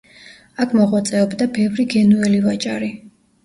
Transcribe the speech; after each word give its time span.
აქ 0.65 0.73
მოღვაწეობდა 0.79 1.49
ბევრი 1.59 1.87
გენუელი 1.95 2.43
ვაჭარი. 2.51 2.93